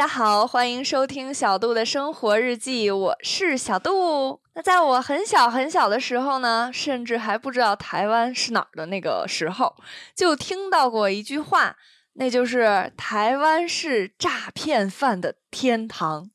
[0.00, 4.40] 大家好，欢迎收听小杜的生活日记，我是小杜。
[4.54, 9.76] 那在我很小很小的时候呢，甚至还不知道台湾是哪儿的那个时候，
[10.16, 11.76] 就听到过一句话，
[12.14, 16.30] 那就是台湾是诈骗犯的天堂。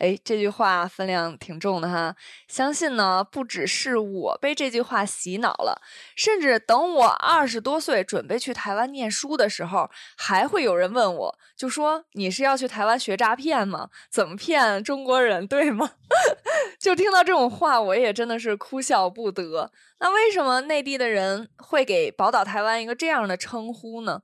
[0.00, 2.16] 哎，这句话分量挺重的哈。
[2.48, 5.82] 相信呢，不只是我被这句话洗脑了，
[6.16, 13.90] 甚至等我二十多岁准备去台湾念书的时候，还会有人问我，就说你是要去台湾学诈骗吗？
[14.10, 15.90] 怎么骗中国人，对吗？
[16.80, 19.70] 就听到这种话，我也真的是哭笑不得。
[19.98, 24.22] 那为什么内地的人会给宝岛台湾一个这样的称呼呢？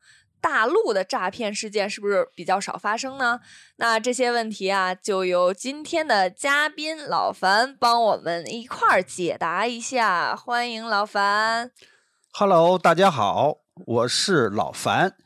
[0.48, 3.40] 大陆的诈骗事件是不是比较少发生呢？
[3.78, 10.36] 那这些问题啊，就由今天的嘉宾老樊帮我们一块儿解答一下。
[10.36, 11.72] 欢迎老樊。
[12.32, 15.16] Hello，大家好，我是老樊，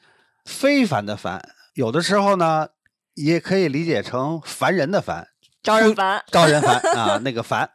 [0.46, 2.68] 非凡的凡，有的时候呢
[3.12, 5.28] 也可以理解成凡人的凡，
[5.62, 6.24] 招人烦。
[6.28, 7.68] 招人烦 啊，那个烦。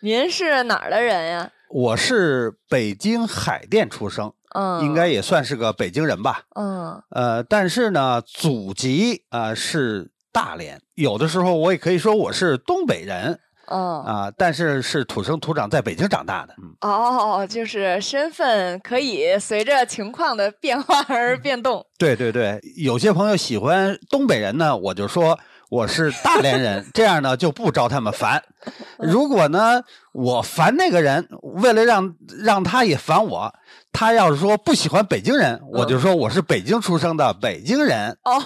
[0.00, 1.50] 您是哪儿的人呀？
[1.70, 6.42] 我是北京海淀出生，嗯，应该也算是个北京人吧。
[6.54, 14.02] 嗯呃，但是呢，祖籍啊、呃是大连，有的时候我也可以说我是东北人嗯。
[14.02, 16.54] 啊、但是是土生土长在北京长大的。
[16.58, 21.86] 嗯，哦，就是身份可以随着情况的变化而变动。
[21.98, 25.38] 对对对，有些朋友喜欢东北人呢，我就说
[25.70, 28.42] 我是大连人，这样呢就不招他们烦。
[28.98, 33.54] 如果呢我烦那个人，为了让让他也烦我，
[33.92, 38.16] 他要是说不喜欢北京人，我就说我是北京出生的北京人。
[38.24, 38.38] 哦，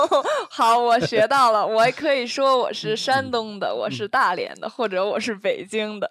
[0.50, 1.66] 好，我学到了。
[1.66, 6.10] 我也可以说我是山东的，我是大连的，或者我是北京的，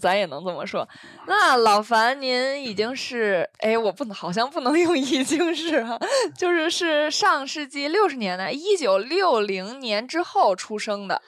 [0.00, 0.88] 咱也能这么说。
[1.26, 5.98] 那老樊，您已经是，哎，我不能，好像不能 用已经是哈、
[6.38, 11.20] 就是是上世纪六十年代，一九六零年之后出生的。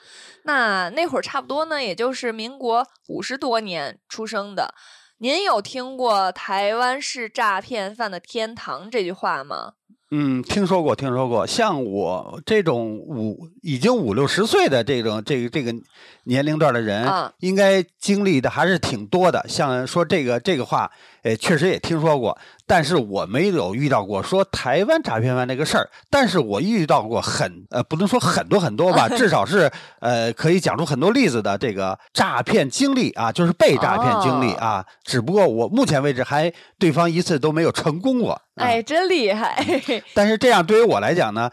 [0.47, 4.75] 那那会儿差不多呢，也就是民国五十多年出生的。
[5.17, 9.73] 您有听过“台湾是诈骗犯的天堂”这句话吗？
[10.11, 11.47] 嗯，听说过，听说过。
[11.47, 15.73] 像我这种五已经五六十岁的这种这个这个
[16.25, 19.43] 年龄段的人，啊应该经历的还是挺多的。
[19.49, 20.91] 像说这个这个话，
[21.25, 22.37] 呃，确实也听说过，
[22.67, 25.89] 但是我没有遇到过说台湾诈骗犯这个事儿。
[26.07, 29.71] 但是我遇到过很呃，不能说很多很多吧， 至少是
[30.01, 34.85] 呃可以讲出很多例子的这个诈骗经历啊，就是被诈骗经历哦啊。
[35.03, 38.33] 只不过我目前为止还对方一次都没有成功过。
[38.33, 39.65] 啊哎，真厉害！
[40.13, 41.49] 但是这样对于我来讲呢，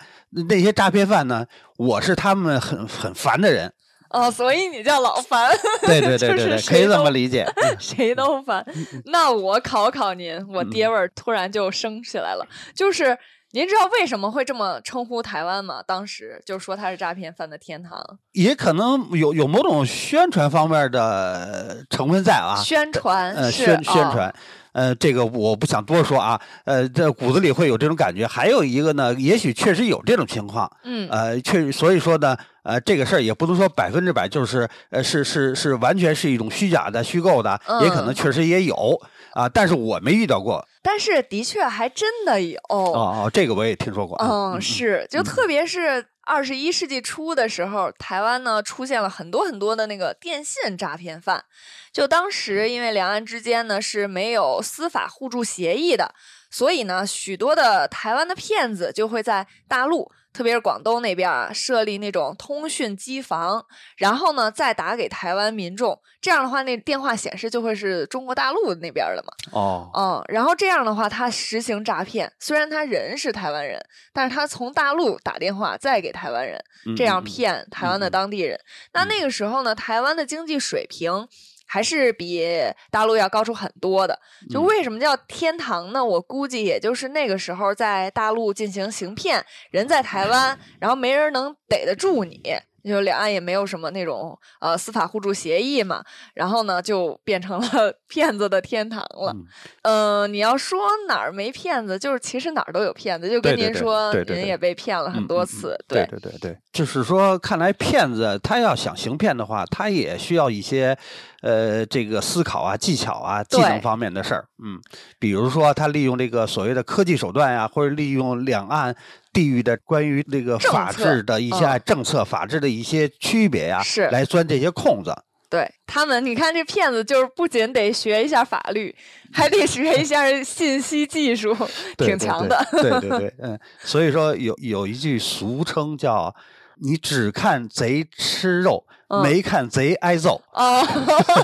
[0.49, 1.47] 那些诈骗犯呢，
[1.79, 3.73] 我是他们很很烦的人。
[4.13, 5.51] 哦，所以你叫老樊，
[5.83, 7.45] 对对对对对，可以这么理解。
[7.63, 8.65] 嗯谁都烦。
[9.07, 13.17] 那我考考您，我爹味儿突然就升起来了，就是
[13.55, 15.83] 您知道为什么会这么称呼台湾吗？
[15.87, 18.03] 当时就说它是诈骗犯的天堂，
[18.33, 22.57] 也可能有有某种宣传方面的成分在啊。
[22.57, 24.35] 宣传呃，是宣宣哦传，
[24.73, 28.27] 呃，这个我不想多说啊，呃，这骨子里会有这种感觉。
[28.27, 38.99] 还有一个呢，也许确实有这种情况，嗯呃，确所以说呢，呃，这个事儿也不能说百分之百就是呃是是是完全是一种虚假的、虚构的，也可能嗯确实也有
[39.35, 40.67] 啊，但是我没遇到过。
[40.83, 42.59] 但是的确还真的有。
[42.69, 44.17] 哦哦，这个我也听说过。
[44.19, 51.45] 嗯，是，就特别是二十一世纪初的时候，台湾呢出现了很多很多的那个电信诈骗犯。
[51.93, 56.15] 就当时因为两岸之间呢是没有司法互助协议的，
[56.51, 60.11] 所以呢许多的台湾的骗子就会在大陆。
[60.33, 63.65] 特别是广东那边啊，设立那种通讯机房，
[63.97, 69.33] 然后呢再打给台湾民众，这样的话，那电话显示就会是中国大陆那边的嘛。
[69.53, 76.63] 哦，嗯，然后这样的话，他实行诈骗，虽然他人是台湾人，但是他从大陆打电话再给台湾人，
[76.97, 78.59] 这样骗台湾的当地人。
[78.95, 81.29] 那那个时候呢，台湾的经济水平
[81.73, 82.45] 还是比
[82.91, 84.19] 大陆要高出很多的。
[84.51, 86.05] 就嗯为什么叫天堂呢？
[86.05, 92.43] 我估计也就是那个时候在大陆进行行骗，人在台湾，然后没人能逮得住你。
[92.85, 96.03] 就两岸也没有什么那种呃司法互助协议嘛，
[96.35, 99.33] 然后呢就变成了 骗子的天堂了。
[99.35, 99.45] 嗯
[99.83, 103.29] 呃，你要说哪儿没骗子，就是其实哪儿都有骗子。
[103.29, 110.97] 就跟您说，对对对您也被骗了很多次，对对对对，就是说，看来骗子他要想行骗的话，他也需要一些
[111.43, 114.45] 呃这个思考啊、技巧啊、技能方面的事儿。
[114.65, 114.81] 嗯，
[115.19, 118.95] 比如说他利用这个所谓的科技手段呀、或者利用两岸
[119.33, 125.15] 地域的关于这个法治的一些嗯政策、法治的一些区别呀、是来钻这些空子。
[125.49, 128.95] 对他们，你看这骗子就是不仅得学一下法律，
[129.33, 131.55] 还得 学一下信息技术，
[131.99, 132.67] 挺强的。
[132.73, 136.35] 对对对， 嗯，所以说有有一句俗称叫
[136.81, 138.83] “你只看贼吃肉，
[139.23, 140.41] 没看贼挨揍”。
[140.55, 140.83] 哦，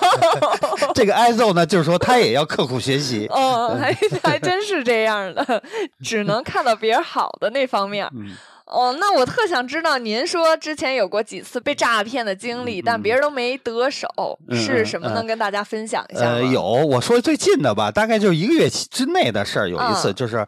[0.99, 3.29] 这个挨揍呢，就是说他也要刻苦学习。
[3.31, 5.63] 哦，还还真是这样的，
[6.03, 8.05] 只能看到别人好的那方面。
[8.17, 8.33] 嗯。
[8.67, 14.09] 哦，那我特想知道，您说之前有过几次被诈骗的经历，但别人都没得手，
[14.51, 15.09] 是什么？
[15.11, 16.31] 能跟大家分享一下吗？
[16.33, 19.71] 呃，有，我说最近的吧，大概就一个月之内的事儿。
[19.71, 20.45] 有一次就是，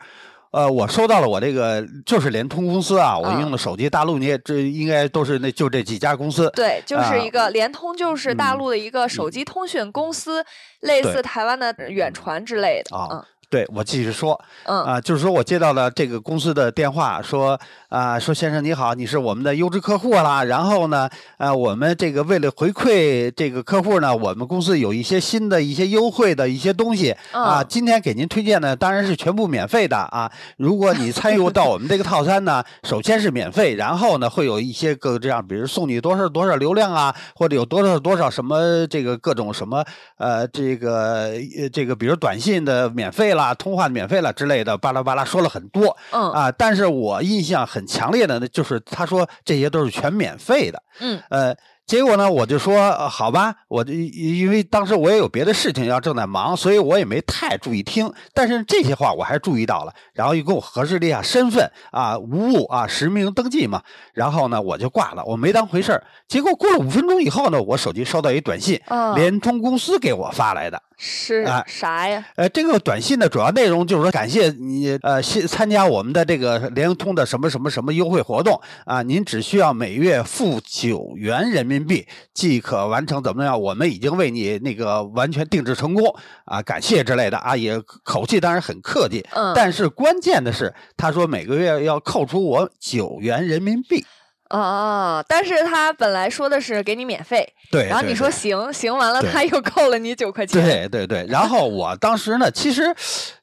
[0.51, 6.51] 呃，我收到了我这个就是联通公司啊，我用的手机，大陆你也这应该都是那就这几家公司。
[6.57, 10.45] 对，就是一个联通，就是大陆的一个手机通讯公司，
[10.81, 13.25] 类似台湾的远传之类的啊。
[13.51, 17.59] 对，我继续说，嗯啊，就是说我接到了这个公司的电话，说
[17.89, 20.45] 啊，说先生你好，你是我们的优质客户啦。
[20.45, 30.31] 然后呢，呃，我们这个为了回馈这个客户呢，我们公司有一些新的一些优惠的一些东西啊，今天给您推荐的当然是全部免费的啊。
[30.57, 39.85] 如果你参与到我们这个套餐呢，首先是免费，然后呢会有一些个这样，比如送你多少多少流量啊，或者有多少多少什么这个各种什么
[40.19, 41.33] 呃这个
[41.73, 43.40] 这个比如短信的免费了。
[43.41, 51.57] 啊，通话免费了之类的，巴拉巴拉说了很多，嗯啊，但是我印象很强烈的呢，就是他说这些都是全免费的，嗯呃。
[51.91, 58.13] 结果呢，我就说好吧，我就因为当时我也有别的事情要正在忙，所以我也没太注意听。
[58.33, 63.83] 但是这些话我还注意到了，然后又给我核实了一下身份啊，无误啊，实名登记嘛。
[64.15, 66.05] 然后呢，我就挂了，我没当回事儿。
[66.29, 68.81] 结果过了五分钟以后呢，我手机收到一短信，
[69.17, 72.25] 联通公司给我发来的，是啊，啥呀？
[72.37, 81.80] 呃，这个短信的主要内容就是说感谢你呃，参加我们的这个联通的什么什么什么优惠活动啊，您只需要每月付九元人民。
[81.87, 83.61] 币即可完成怎么样？
[83.61, 86.63] 我们已经为你那个完全定制成功啊！
[86.63, 89.27] 感谢之类的啊，也口气当然很客气。
[89.33, 94.05] 嗯，但是关键的是，他说每个月要扣除我九元人民币。
[94.51, 100.61] 哦，但是他本来说的是给你免费，对，然后你说行行完了，他又扣了你九块钱。
[100.61, 102.93] 对对对，然后我当时呢，其实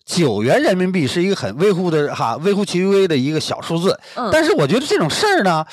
[0.06, 3.98] 九元人民币是一个很微乎的哈，微乎其微的一个小数字。
[4.16, 5.66] 嗯，但是我觉得这种事儿呢。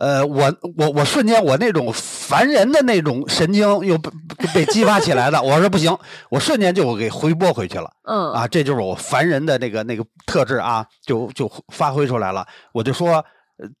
[0.00, 4.10] 呃，我我我瞬间我那种烦人的那种神经又被
[4.54, 5.40] 被激发起来了。
[5.44, 5.94] 我说不行，
[6.30, 7.90] 我瞬间就给回拨回去了。
[8.04, 12.46] 嗯啊，这就是我烦人的那个那个特质啊，就就发挥出来了。
[12.72, 13.22] 我就说，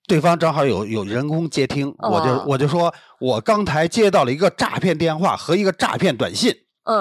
[0.06, 6.54] 对方正好有有人工接听，我就我就说我刚才接到了一个诈骗电话和一个诈骗短信。
[6.84, 7.00] 嗯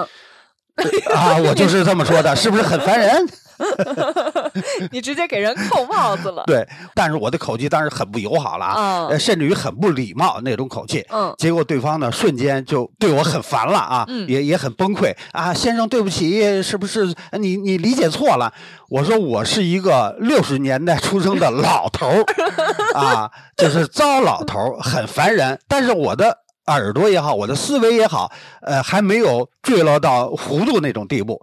[1.13, 3.27] 啊，我就是这么说的，是不是很烦人？
[4.91, 6.43] 你直接给人扣帽子了。
[6.45, 11.05] 对，但是我的口气当时很不友好了啊，甚至于很不礼貌那种口气。
[11.09, 18.51] 嗯，结果对方呢，瞬间就对我很烦了啊，也也很崩溃啊，先生对不起，是不是你你理解错了？
[18.89, 22.23] 我说我是一个六十年代出生的老头儿
[22.97, 26.37] 啊，就是糟老头儿，很烦人，但是我的。
[26.69, 28.31] 耳朵也好，我的思维也好，
[28.61, 31.41] 呃，还没有坠落到糊涂那种地步。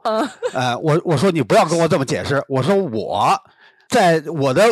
[0.53, 2.43] 呃，我我说你不要跟我这么解释。
[2.49, 3.39] 我说我
[3.89, 4.65] 在我的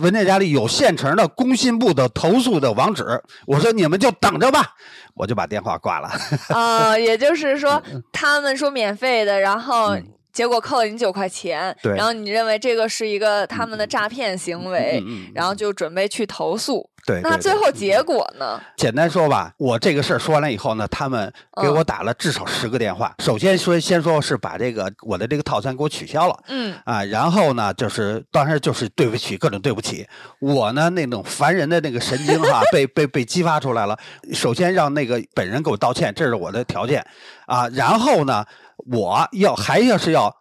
[0.00, 3.04] 文件夹里有现成的工信部的投诉的网址。
[3.46, 4.74] 我说你们就等着吧，
[5.14, 6.10] 我就把电话挂了。
[6.48, 7.82] 啊，也就是说，
[8.12, 9.96] 他们说免费的，然后。
[10.32, 15.02] 结果扣了你九块钱，然后你认为这个是一个他们的诈骗行为，
[15.34, 16.88] 然后就准备去投诉。
[17.04, 18.60] 对，那最后结果呢？
[18.76, 23.12] 简单说吧，我这个事儿说完了以后呢，他们给我打了至少十个电话。
[23.18, 26.38] 首先说，先说是把这个我的这个套餐给我取消了。
[26.46, 30.06] 嗯啊，然后呢，就是当时就是对不起，各种对不起。
[30.38, 33.98] 我呢那种烦人的那个神经哈，被被被激发出来了。
[34.32, 37.04] 首先让那个本人给我道歉，这是我的条件
[37.46, 37.68] 啊。
[37.70, 38.44] 然后呢。
[38.90, 40.34] 我要还要是要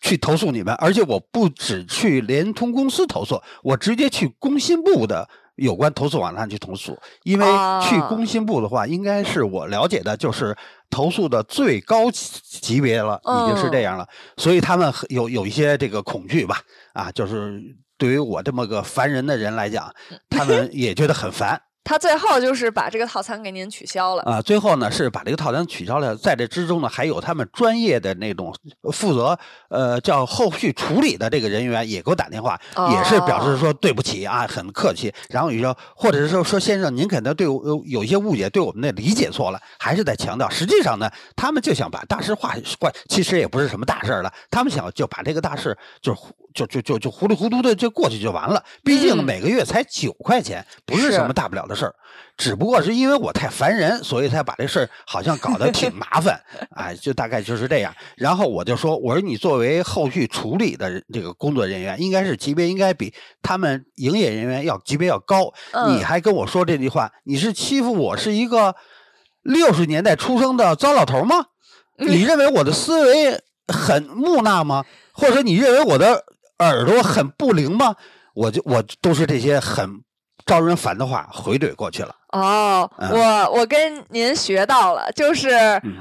[0.00, 6.96] 去投诉你们，而且我不只去联通公司投诉，我直接去工信部的有关投诉网站去投诉。
[7.24, 7.46] 因为
[7.82, 10.56] 去工信部的话，应该是我了解的，就是
[10.90, 14.06] 投诉的最高级别了，已经是这样了。
[14.36, 16.60] 所以他们有有一些这个恐惧吧，
[16.92, 17.60] 啊，就是
[17.96, 19.92] 对于我这么个烦人的人来讲，
[20.30, 21.60] 他们也觉得很烦。
[21.88, 24.42] 他最后就是把这个套餐给您取消了啊！
[24.42, 28.54] 最后呢是把这个套餐取消了，在这之中呢还有他们专业的那种
[28.92, 29.38] 负责
[29.70, 35.10] 呃叫后续处理的这个人员也给我打电话，也是表示说对不起啊，很客气。
[35.30, 40.46] 然后你说或者是说说先生您可能对我有一些误解，对我们的理解错了，还是在强调。
[40.50, 42.54] 实际上呢，他们就想把大事化，
[43.08, 46.14] 其实也不是什么大事了，他们想就把这个大事就
[46.58, 48.62] 就就就就糊里糊涂的就过去就完了。
[48.82, 51.94] 毕竟嗯每个月才九块钱，不是是什么大不了的事儿。
[52.36, 56.40] 只不过是因为我太烦人，所以才把这事儿好像搞得 挺麻烦，
[56.74, 57.94] 哎，就大概就是这样。
[58.16, 63.12] 然后我就说，我说你作为后续处理的这个工作人员，应该是级别应该比
[63.42, 65.52] 他们营业人员要级别要高。
[65.88, 68.74] 你嗯还跟我说这句话，你是欺负我是一个
[69.42, 71.46] 六十年代出生的糟老头吗？
[71.98, 74.84] 你认为我的思维很木讷吗？
[75.12, 76.24] 或者说你认为我的
[76.58, 77.94] 耳朵很不灵吗？
[78.34, 79.88] 我就我都是这些很
[80.46, 82.14] 招人烦的话回怼过去了。
[82.32, 85.48] 哦，嗯我我跟您学到了，就是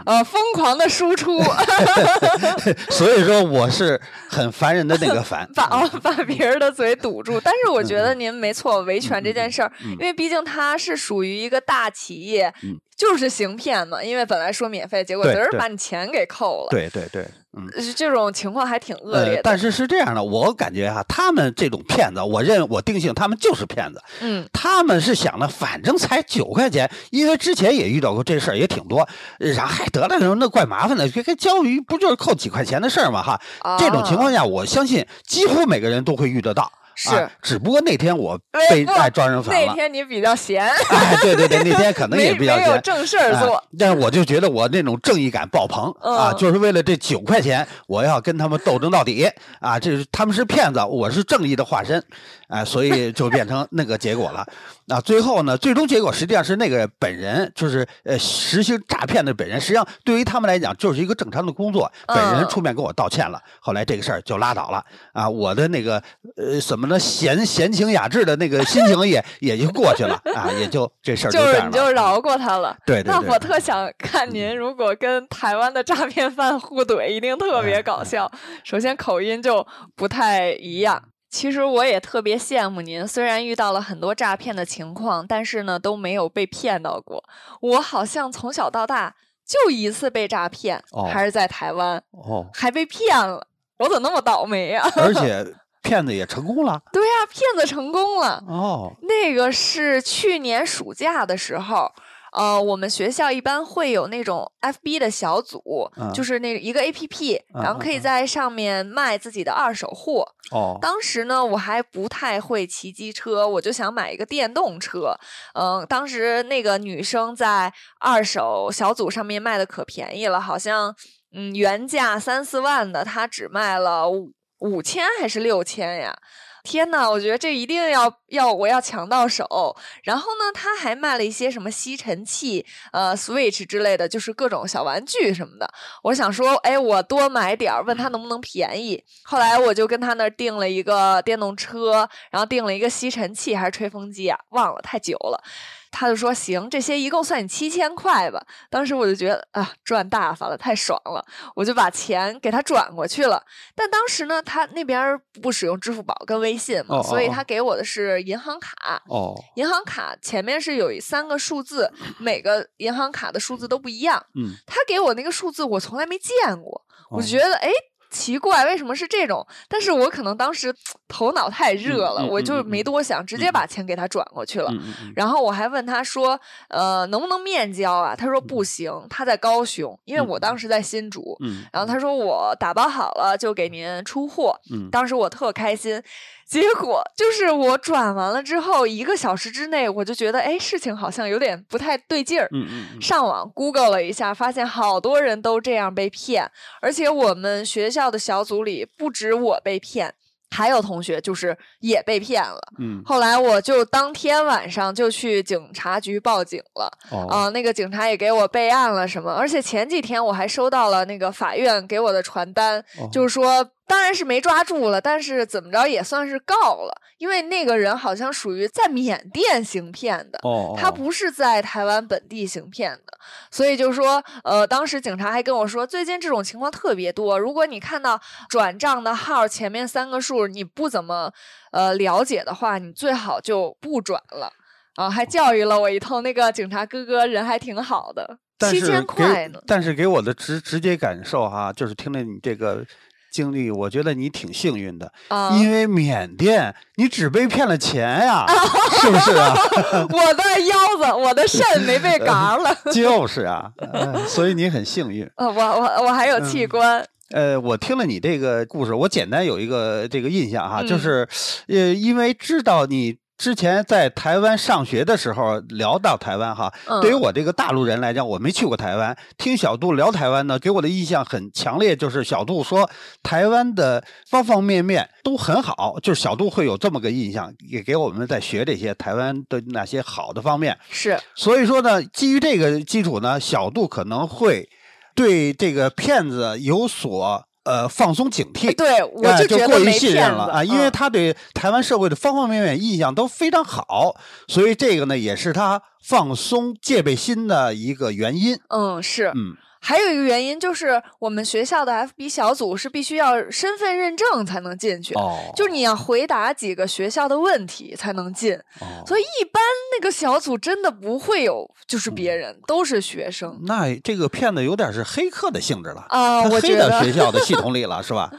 [0.05, 1.39] 呃疯狂的输出，
[2.91, 3.99] 所以说我是
[4.29, 5.47] 很烦人的那个烦。
[5.55, 7.39] 把哦把别人的嘴堵住。
[7.41, 14.03] 但是我觉嗯得您没错，维权这件事儿，因为毕竟它是属于一个大企业嗯，就是行骗嘛。
[14.03, 17.21] 因为本来说免费，结果对对嘚儿把你钱给扣了，对对对，
[17.55, 17.65] 嗯。
[17.75, 24.01] 呃这种情况还挺恶劣呃，但是是这样的，我感觉哈、他们这种骗子，我认我定性他们就是骗子。
[24.21, 29.07] 嗯他们是想的，反正才九块钱，因为之前也遇到过这事儿，也挺多。
[29.37, 33.21] 然后还得了，那怪麻烦的，这个交鱼不就是扣几块钱的事儿吗？
[33.21, 33.41] 哈，
[33.79, 36.71] 这种情况下，我相信几乎每个人都会遇得到。
[36.99, 38.35] 是啊，只不过那天我
[38.71, 39.73] 被爱招人烦那。
[39.75, 42.67] 天你比较闲，哎，对对对，那天可能也比较闲。
[42.67, 43.63] 没有正事儿啊做。
[43.77, 49.79] 但是我就觉得我那种正义感爆棚啊，嗯就是为了这九块钱，我要跟他们斗争到底啊！
[49.79, 52.03] 这是他们是骗子，我是正义的化身，
[52.47, 54.45] 啊，所以就变成那个结果了。
[54.87, 66.01] 啊，最后呢，最终结果实际上是那个本人，就是呃实行诈骗的本人，实际上对于他们来讲就是一个正常的工作，本人嗯出面跟我道歉了，后来这个事儿就拉倒了啊，我的那个
[66.37, 71.61] 呃什么呢闲闲情雅致的那个心情也也就过去了啊，也就这事儿就是。
[71.65, 72.77] 你就饶过他了。
[72.85, 78.31] 对对对那我特想看您如果跟台湾的诈骗犯互怼，一定特哎别搞笑。
[78.63, 81.03] 首先口音就不太一样。
[81.37, 87.23] 其实我也特别羡慕您，虽然遇到了很多诈骗的情况，但是呢都没有被骗到过。
[87.61, 89.13] 我好像从小到大
[89.45, 93.45] 就一次被诈骗，哦还是在台湾，哦，还被骗了。
[93.77, 95.45] 我怎么那么倒霉呀、而且
[95.83, 98.43] 骗子也成功了对呀、骗子成功了。
[98.47, 101.91] 哦那个是去年暑假的时候，
[102.33, 110.33] 呃，我们学校一般会有那种 FB 的小组，嗯就是那一个 APP，嗯然后可以在上面卖自己的二手货。
[110.51, 115.17] 哦当时呢，我还不太会骑机车，我就想买一个电动车。
[115.53, 120.95] 嗯、当时那个女生在二手小组上面卖的可便宜了，好像
[121.33, 126.15] 嗯原价三四万的，她只卖了五五千还是六千呀？
[126.63, 129.75] 天呐，我觉得这一定要要我要抢到手。
[130.03, 135.69] 然后呢，他还卖了一些什么吸尘器、呃 Switch 之类的，就是各种小玩具什么的。
[136.03, 139.03] 我想说，哎，我多买点儿，问他能不能便宜。
[139.23, 145.43] 后来我就跟他那儿订了一个电动车，然后订了一个吸尘器还是吹风机啊，忘了太久了。
[145.89, 148.45] 他就说行，这些一共算你七千块吧。
[148.69, 153.41] 当时我就觉得啊，赚大发了，太爽了，我就把钱给他转过去了。
[153.73, 159.01] 但当时呢，他那边不使用支付宝跟微信嘛，哦所以他给我的是银行卡。
[159.07, 164.25] 哦银行卡前面是有三个数字，每个银行卡的数字都不一样。
[164.35, 167.69] 嗯，他给我那个数字我从来没见过，我觉得哎。
[168.09, 169.45] 奇怪，为什么是这种？
[169.67, 170.73] 但是我可能当时
[171.09, 174.71] 头脑太热了，我就没多想，直接嗯把钱给他转过去了。
[175.13, 176.39] 然后我还问他说
[176.71, 181.35] ：“呃，能不能面交啊？”他说不行，他在高雄，因为我当时在新竹。
[181.41, 186.01] 嗯然后他说我打包好了就给您出货，嗯当时我特开心。
[186.47, 192.47] 结果就是我转完了之后，一个小时之内我就觉得，哎，事情好像有点不太对劲儿。
[192.53, 196.49] 嗯嗯嗯上网 Google 了一下，发现好多人都这样被骗，
[196.81, 200.13] 而且我们学校的小组里不止我被骗，
[200.49, 202.59] 还有同学就是也被骗了。
[202.79, 223.17] 嗯后来我就当天晚上就去警察局报警了，哦啊、那个警察也给我备案了什么，而且前几天我还收到了那个法院给我的传单，哦就是说，当然是没抓住了，但是怎么着也算是告了，因为那个人好像属于在缅甸行骗的，哦他不是在台湾本地行骗的，
[223.49, 231.31] 所以就说，呃，当时警察还跟我说，最近这种情况特别多，如果你看到转账的号前面三个数你不怎么
[231.71, 234.51] 呃了解的话，你最好就不转了。
[234.95, 239.61] 啊，还教育了我一通，那个警察哥哥人还挺好的，七千但是给块呢。
[239.67, 242.83] 但是给我的直直接感受哈，就是听了你这个
[243.31, 248.45] 经历，我觉得你挺幸运的，啊，因为缅甸你只被骗了钱呀，
[249.01, 249.53] 是不是啊？
[250.09, 252.75] 我的腰子，我的肾没被嘎了。
[252.91, 255.29] 就是啊，嗯所以你很幸运。
[255.35, 261.27] 呃，我我我还有器官，呃，我听了你这个故事，我简单有一个这个印象哈，就嗯是，
[261.67, 272.89] 呃，因为知道你之前在台湾上学的时候聊到台湾哈，对于嗯我这个大陆人来讲，我没去过台湾，听小杜聊台湾呢，给我的印象很强烈，就是小杜说
[273.21, 280.75] 台湾的方方面面都很好，就是小杜会有这么个印象，也给我们在学这些台湾的那些好的方面。
[280.89, 284.67] 是，所以说呢，基于这个基础呢，小杜可能会
[285.13, 288.73] 对这个骗子有所呃放松警惕。
[288.75, 294.15] 对我哎就觉过于信任了啊，因为嗯他对台湾社会的方方面面印象都非常好，
[294.47, 298.57] 所以这个呢也是他放松戒备心的一个原因。
[298.69, 309.63] 嗯是，嗯，还有一个原因就是我们学校的 FB 小组是必须要身份认证才能进去，哦，就是你要回答几个学校的问题才能进，哦所以一般
[309.97, 313.57] 那个小组真的不会有就是别嗯人，都是学生。
[313.63, 316.05] 那这个骗子有点是黑客的性质了。
[316.09, 318.29] 啊、他黑到学校的系统里了，是吧？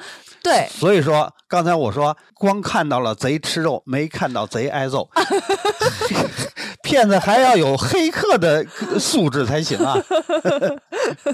[0.42, 5.08] 对，所以说，刚才我说光看到了贼吃肉，没看到贼挨揍。
[6.82, 8.64] 骗子还要有黑客的
[8.98, 9.94] 素质才行啊！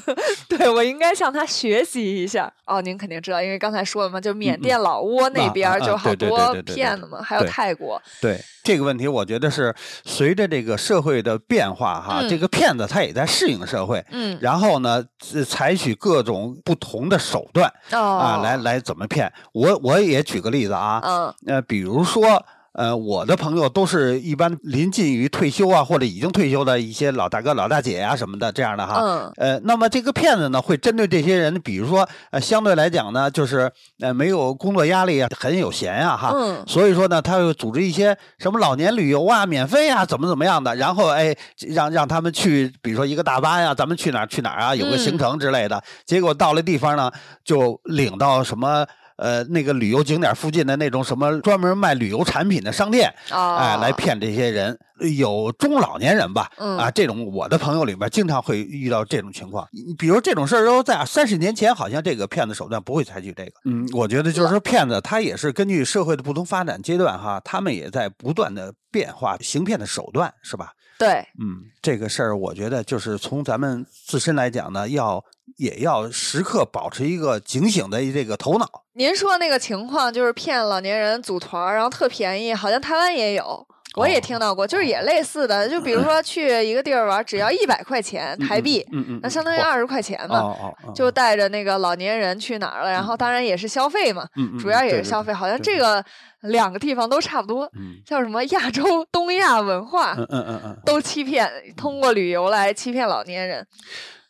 [0.49, 2.53] 对我应该向他学习一下。
[2.67, 8.01] 哦，您肯定知道，因为刚才说了嘛，就缅甸、老挝那啊边就好多骗子嘛，还有泰国。
[8.21, 15.05] 对这个问题，我觉得是随着这个社会的变化哈，嗯这个骗子他也在适应社会，嗯，然后呢，
[15.35, 19.31] 呃采取各种不同的手段哦，啊，来来怎么骗。
[19.53, 22.43] 我我也举个例子啊，嗯呃，比如说，
[22.75, 28.99] 呃，我的朋友都是一般临近于退休啊，或者已经退休的一些老大哥、老大姐呀、什么的这样的哈。
[29.01, 36.33] 嗯呃，那么这个骗子呢，会针对这些人，比如说，呃，相对来讲呢，就是呃没有工作压力啊，很有闲呀、哈。
[36.35, 41.33] 嗯所以说呢，他会组织一些什么老年旅游啊，免费啊，怎么怎么样的，然后哎，
[41.69, 45.81] 让让他们去，比如说一个大巴呀，咱们去哪儿去哪儿啊，有个行嗯程之类的。
[46.05, 47.09] 结果到了地方呢，
[47.45, 48.85] 就领到什么。
[49.17, 54.77] 呃，那个旅游景点附近的那种什么专门卖旅游产品的商店，哦，哎，来骗这些人，
[55.17, 59.69] 有中老年人吧，嗯啊，这种我的朋友里边经常会遇到这种情况。
[59.97, 63.53] 比如这种事儿，都在三十年前，好像这个骗子手段不会采取这个。
[63.65, 70.73] 嗯，我觉得就是说，骗子他也是根据社会的不同发展阶段哈，他们也在不断的变化行骗的手段，是吧？
[71.05, 75.25] 对，嗯，这个事儿我觉得就是从咱们自身来讲呢，要
[75.57, 78.85] 也要时刻保持一个警醒的这个头脑。
[78.95, 83.67] 您说那个情况就是骗老年人组团，然后特便宜，好像台湾也有。
[83.95, 84.21] 我也哦。
[84.21, 88.85] 听到过，就是也类似的，就比如说去一个地儿玩，只要一百块钱台币，
[89.23, 90.55] 那相当于二十块钱嘛，
[90.95, 94.27] 就带着那个老年人去哪儿了，然后当然也是消费嘛，
[94.61, 96.05] 主要也是消费，好像这个
[96.43, 100.77] 两个地方都差不多，嗯叫什么亚洲东亚文化嗯嗯嗯嗯。
[100.85, 103.67] 都欺骗，通过旅游来欺骗老年人，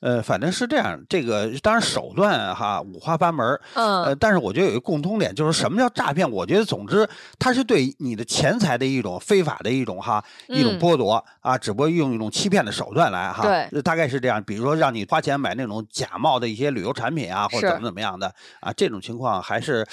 [0.05, 6.31] 呃，反正是这样，这个当然手段哈五花八门儿，呃，嗯但是我觉得有一个共通点，就是什么叫诈骗？
[6.31, 14.45] 我觉得总之它是对你的钱财的一种非法的一种哈一种嗯剥夺啊，只不过用一种欺骗的手段来哈，对呃大概是这样。
[14.45, 19.87] 比如说让你花钱买那种假冒的一些旅游产品啊，或者怎么怎么样的啊，这种情况还是，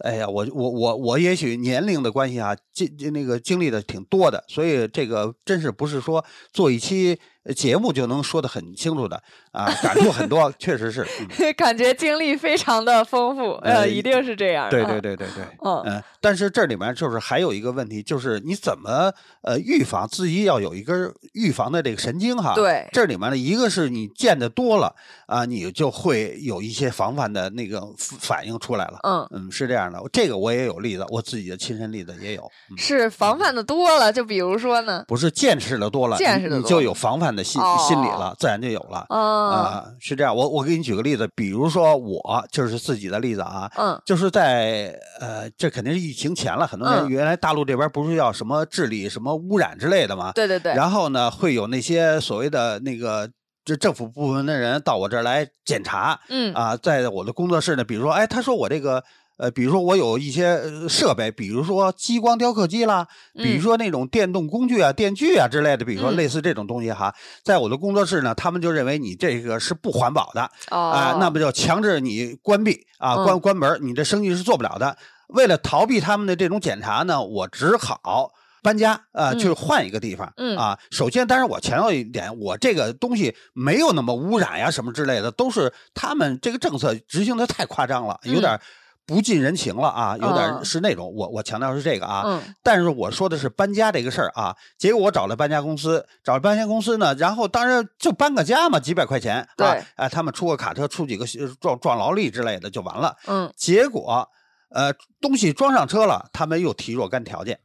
[0.00, 6.22] 哎呀，我我我我也许年龄的关系啊，经那个经历的挺多的，所以这个真是不是说
[6.52, 7.18] 做一期。
[7.44, 11.06] 呃节目就能说得很清楚的啊，感触很多，确实是。
[11.20, 24.94] 嗯 感觉经历非常的丰富，呃，呃一定是这样的，对对对对对，嗯嗯，但是这里面就是还有一个问题，就是你怎么呃预防自己要有一根预防的这个神经哈。，对，这里面呢，一个是你见的多了
[25.26, 28.98] 啊，你就会有一些防范的那个反应出来了。
[29.02, 32.42] 嗯，嗯，是这样的，这个我也有例子，我自己的亲身例子也有。
[32.70, 39.06] 嗯是防范的多了，就比如说呢，不是见识的多了，见识的多你你就有防范的心、心理了，自然就有了。
[39.08, 50.32] 嗯啊、是这样，我我给你举个例子，比如说我就是自己的例子啊，嗯就是在呃，这肯定是疫情前了，很多人嗯原来大陆这边不是要什么治理什么污染之类的吗？
[50.32, 53.28] 对对对，然后呢，会有那些所谓的那个
[53.64, 59.02] 这政府部门的人到我这儿来检查嗯啊，在我的工作室呢，比如说，哎，他说我这个。
[59.36, 63.06] 呃，比如说我有一些呃设备，比如说激光雕刻机啦，
[63.42, 63.62] 比如嗯。
[63.62, 66.16] 说那种电动工具啊、电锯啊之类的，比如说嗯。
[66.16, 73.40] 类似这种东西哈，在我的工作室呢，他们就认为你这个是不环保的，哦，啊、那么就强制你关闭啊，关嗯。
[73.40, 74.96] 关门，你这生意是做不了的。
[75.28, 78.30] 为了逃避他们的这种检查呢，我只好
[78.62, 79.54] 搬家啊、去嗯。
[79.56, 80.32] 换一个地方。
[80.36, 80.56] 嗯。
[80.56, 88.40] 啊，首先，当然我强调一点，我这个东西没有那么污染呀什么之类的，都是他们这个政策执行的太夸张了，有嗯。
[88.40, 88.60] 点儿
[89.06, 91.12] 不近人情了啊，有点嗯是那种。
[91.14, 94.56] 我我强调是这个啊，嗯但是我说的是搬家这个事儿啊。
[94.78, 103.14] 结果我找了搬家公司，找了搬家公司呢，然后当然就搬个家嘛，几百块钱啊对，啊，他们出个卡车，出几个呃撞撞劳力之类的就完了。
[103.26, 104.28] 嗯结果，
[104.70, 107.60] 呃，东西装上车了，他们又提若干条件，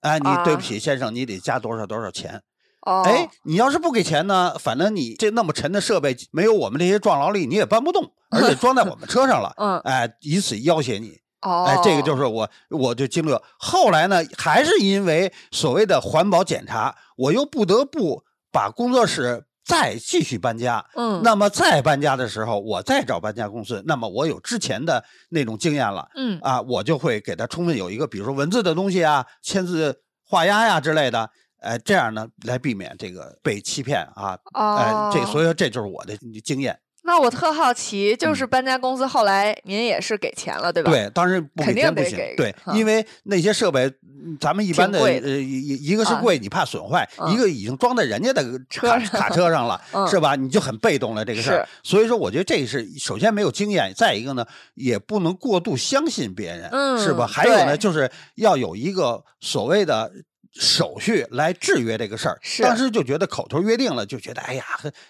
[0.00, 2.42] 哎，你对不啊起，先生，你得加多少多少钱。
[2.82, 11.18] 哦，哎，你要是不给钱呢，反正你这那么沉的设备，没有我们这些壮劳力，你也搬不动，而且装在我们车上了， 嗯哎，以此要挟你。
[11.42, 13.42] 哦，哎，这个就是我，我就经历了。
[13.58, 20.84] 后来呢，还是因为所谓的环保检查，我又不得不把工作室再继续搬家。
[20.94, 31.28] 嗯那么再搬家的时候，我再找搬家公司，那么我有之前的那种经验了嗯啊，我就会给他充分有一个，比如说文字的东西啊、签字画押呀之类的，
[31.62, 34.38] 哎，这样呢来避免这个被欺骗啊。
[34.54, 36.78] 哦，哎，这所以说这就是我的经验。
[37.04, 42.36] 那我特好奇，就是搬家公司后来您也是给钱了，对吧？，嗯对，当然不肯定给钱不行。
[42.36, 43.86] 对，嗯因为那些设备，
[44.24, 50.36] 嗯咱们一般的呃一一个是啊贵，你怕损坏；嗯一个已经装在人家的卡车卡车上了，嗯是吧？
[50.36, 51.68] 你就很被动了这个事儿。
[51.82, 56.70] 所以说，我觉得这是首先没有经验，再一个呢，也不能过度相信别人，
[57.00, 57.26] 是吧？
[57.26, 60.08] 嗯还有呢，就是要有一个所谓的。
[60.54, 62.62] 手续来制约这个事儿，是。
[62.62, 64.64] 当时就觉得口头约定了，就觉得哎呀，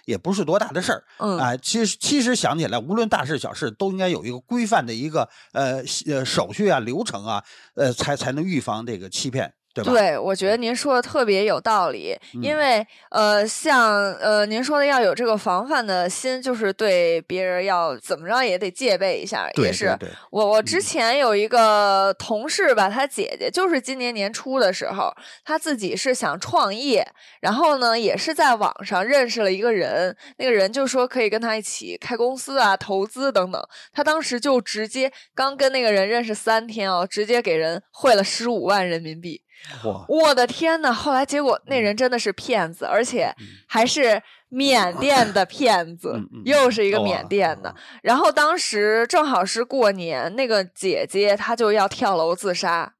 [0.05, 1.39] 也不是多大的事儿，嗯。
[1.39, 9.93] 啊、其实其实想起来，无论大事小事，都应该有一个规范的一个呃呃手续啊、流程啊，呃，才才能预防这个欺骗，对吧？
[9.93, 19.97] 对，我觉得您说的特别有道理，因嗯为呃，像呃您说的要有这个防范的心，就是对别人要怎么着也得戒备一下，对也是。
[20.31, 25.13] 我我之嗯前有一个同事吧，他姐姐就是今年年初的时候，
[25.45, 27.07] 他自己是想创业，
[27.41, 33.63] 然后呢也是在网上认识了一个人，那个人就说可以跟他一起开公司啊、投资等等。
[33.93, 39.42] 他当时就直接刚跟那个人认识三天哦，直接给人汇了十五万人民币。
[39.83, 40.93] 嚯，我的天呐！
[40.93, 43.35] 后来结果那人真的是骗子，而且
[43.67, 47.77] 还是缅甸的骗子，又是一个缅甸的啊。
[48.03, 52.93] 然后当时正好是过年，那个姐姐她就要跳楼自杀。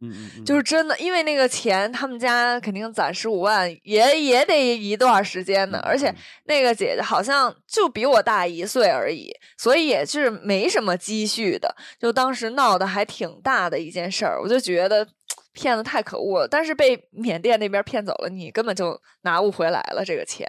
[0.47, 5.79] 就是真的，因为那个钱，他们家肯定攒十五万，也也得一段时间呢。
[5.83, 11.75] 嗯而且嗯那个姐姐好像就比我大一岁而已，所以也是没什么积蓄的。
[11.99, 15.07] 就当时闹得还挺大的一件事儿，我就觉得
[15.53, 16.49] 骗子太可恶了。
[16.49, 20.47] 但是被缅甸那边骗走了，你根本就拿不回来了这个钱。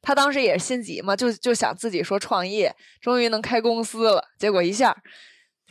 [0.00, 4.96] 他当时也心急嘛，就就想自己说创业，终于能开公司了，结果一下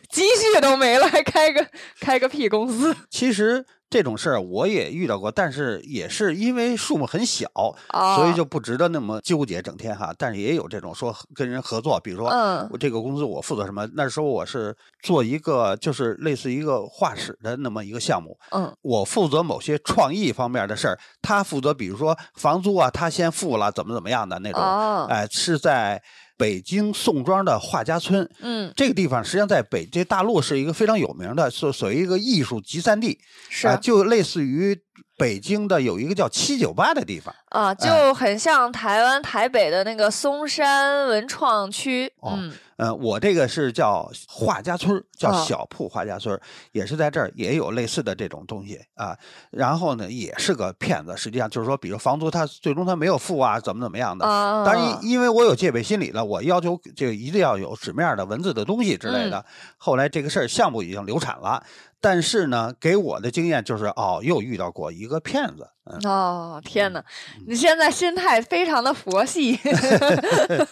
[0.09, 1.65] 积蓄都没了，还开个
[1.99, 7.47] 开个屁公司其实这种事儿我也遇到过，但是也是因为数目很小，
[7.89, 8.15] 啊！
[8.15, 10.11] 所以就不值得那么纠结，整天哈。
[10.17, 26.01] 但是也有这种说跟人合作，比如说嗯我这个公司我负责什么，那时候我是做一个就是类似一个画室的那么一个项目，嗯我负责某些创意方面的事儿，他负责比如说房租啊，他先付了，怎么怎么样的那种，哦哎、是在
[26.37, 28.29] 北京宋庄的画家村。
[28.39, 33.19] 嗯这个地方实际上在北这大陆是一个非常有名的，所所谓一个艺术集散地，
[33.49, 34.77] 是啊、就类似于
[35.17, 37.33] 北京的有一个叫七九八的地方。
[37.49, 42.11] 啊，哎就很像台湾台北的那个松山文创区。
[42.17, 46.41] 哦嗯呃，我这个是叫画家村儿，叫哦小铺画家村儿，
[46.73, 49.17] 也是在这儿也有类似的这种东西啊。
[49.51, 54.25] 然后呢，也是个骗子，实际上就是说，比如房租他最终他没有付啊，怎么怎么样的。
[54.25, 59.45] 啊，当然，因因为我有戒备心理了，我要求这个一定要有纸面的文字的东西之类嗯的。
[59.77, 61.63] 后来这个事儿项目已经流产了，
[62.03, 65.69] 但是呢，给我的经验就是，哦，又遇到过一个骗子。
[65.85, 67.01] 嗯，哦，天呐，
[67.47, 69.57] 你现在心态非常的佛系，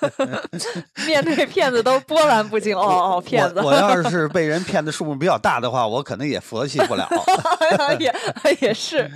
[1.05, 2.75] 面对骗子都波澜不惊。
[2.79, 7.09] 哦哦，骗子我我要是被人骗的数目比较大的话，我可能也佛系不了。
[7.99, 8.13] 也
[8.61, 9.11] 也是，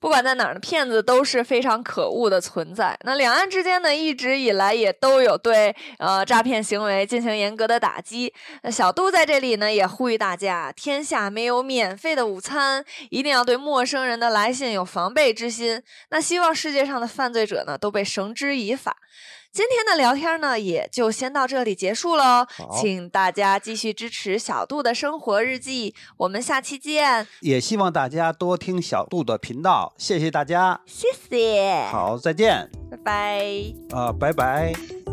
[0.00, 2.98] 不管在哪儿呢，骗子都是非常可恶的存在。
[3.04, 8.32] 那两岸之间呢，一直以来也都有对呃诈骗行为进行严格的打击。
[8.62, 15.80] 那小杜在这里呢，也呼吁大家：天下没有免费的午餐，一定要对陌生人的来信有防备之心。
[16.10, 18.96] 那希望世界上的犯罪者呢，都被绳之以法。
[19.52, 22.44] 今天的聊天呢，也就先到这里结束喽。
[22.80, 30.80] 请大家继续支持小杜的生活日记，我们下期见，也希望大家多听小杜的频道，谢谢大家。
[30.86, 33.52] 谢谢，好，再见，拜拜。
[33.92, 35.07] 啊、拜拜。